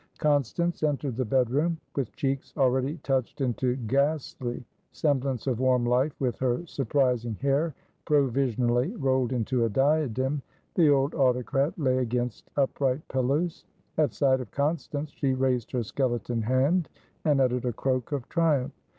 Constance 0.17 0.81
entered 0.81 1.15
the 1.15 1.23
bedroom. 1.23 1.77
With 1.95 2.11
cheeks 2.15 2.53
already 2.57 2.97
touched 3.03 3.39
into 3.39 3.75
ghastly 3.75 4.65
semblance 4.93 5.45
of 5.45 5.59
warm 5.59 5.85
life, 5.85 6.19
with 6.19 6.39
her 6.39 6.65
surprising 6.65 7.35
hair 7.35 7.75
provisionally 8.05 8.95
rolled 8.95 9.31
into 9.31 9.63
a 9.63 9.69
diadem, 9.69 10.41
the 10.73 10.89
old 10.89 11.13
autocrat 11.13 11.77
lay 11.77 11.99
against 11.99 12.49
upright 12.57 13.07
pillows. 13.09 13.63
At 13.95 14.15
sight 14.15 14.41
of 14.41 14.49
Constance, 14.49 15.11
she 15.11 15.35
raised 15.35 15.71
her 15.73 15.83
skeleton 15.83 16.41
hand, 16.41 16.89
and 17.23 17.39
uttered 17.39 17.65
a 17.65 17.71
croak 17.71 18.11
of 18.11 18.27
triumph. 18.27 18.71